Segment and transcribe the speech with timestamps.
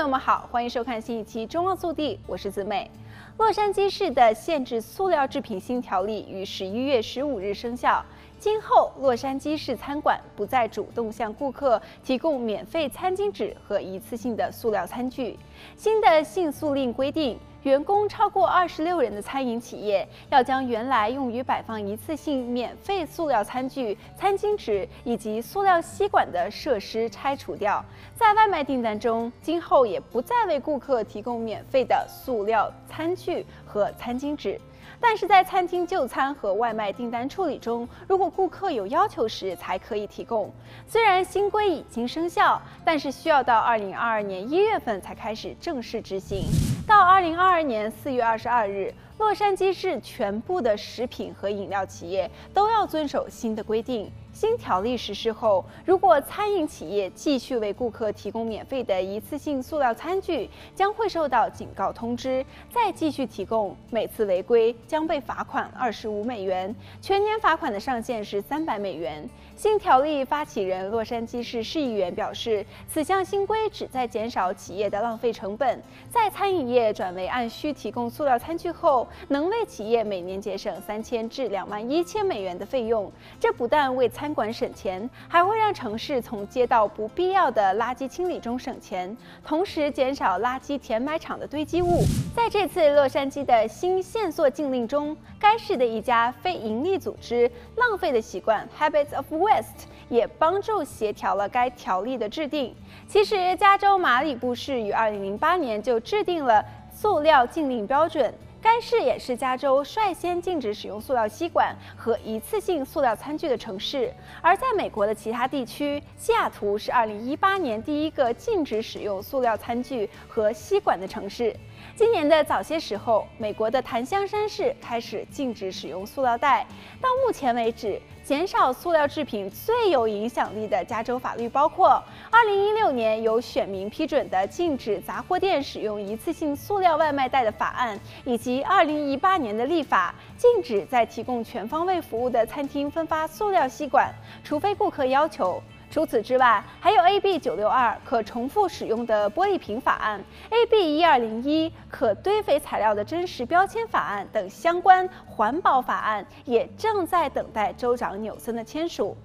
[0.00, 2.90] 朋友们好，欢迎收看新一期《中澳速递》，我是子美。
[3.36, 8.02] 洛杉矶市的限制塑料制品新条例于十一月十五日生效，
[8.38, 15.38] 今后洛杉矶市餐馆不再主动向顾客提供免费餐巾纸和一次性的塑料餐具。
[15.76, 27.84] 新的限塑令规定，员工超过二十六人的餐饮企业要将原来用于摆放一次性免费塑料餐具、餐巾纸以及塑料吸管的设施拆除掉。
[28.14, 34.58] 在外卖订单中，今后也不再为顾客提供免费的塑料餐具和餐巾纸。
[34.98, 40.50] 但是在餐厅就餐和外卖订单处理中，如果顾客有要求时，才可以提供。
[40.86, 46.44] 虽然新规已经生效，但是需要到二零二二年一月份才开始正式执行。
[46.86, 54.10] 到二零二二年四月二十二日，洛杉矶市全部的食品和饮料企业都要遵守新的规定。
[54.32, 69.28] 新条例实施后，如果餐饮企业继续为顾客提供免费的一次性塑料餐具，将会受到警告通知；再继续提供，每次违规将被罚款二十五美元，全年罚款的上限是三百美元。
[69.56, 83.10] 新条例发起人洛杉矶市市议员表示，此项新规旨在减少企业的浪费成本，在餐饮业转为按需提供塑料餐具后，能为企业每年节省三千至两万一千美元的费用。
[83.38, 92.02] 这不但为餐馆省钱，还会让城市从街道不必要的垃圾清理中省钱，同时减少垃圾填埋场的堆积物。
[92.34, 102.74] 在这次洛杉矶的新限塑禁令中，该市的一家非营利组织“浪费的习惯 ”（Habits of Waste） 也帮助协调了该条例的制定。
[103.08, 108.32] 其实，加州马里布市于2008年就制定了塑料禁令标准。
[108.62, 114.12] 该市也是加州率先禁止使用塑料吸管和一次性塑料餐具的城市。
[114.42, 121.56] 而在美国的其他地区，西雅图是2018年第一个禁止使用塑料餐具和吸管的城市。
[121.96, 126.66] 今年的早些时候，美国的檀香山市开始禁止使用塑料袋。
[127.00, 144.12] 到目前为止，减少塑料制品最有影响力的加州法律包括：2016年由选民批准的禁止杂货店使用一次性塑料外卖袋的法案，以及及2018年的立法禁止在提供全方位服务的餐厅分发塑料吸管，
[144.42, 145.62] 除非顾客要求。
[145.88, 150.20] 除此之外，还有 AB 九六二可重复使用的玻璃瓶法案、
[150.50, 159.16] AB 一二零一可堆肥材料的真实标签法案等相关环保法案，也正在等待州长纽森的签署。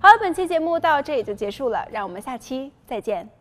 [0.00, 3.39] 好了，本期节目到这里就结束了，让我们下期再见。